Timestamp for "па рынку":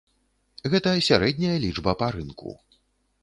2.01-2.57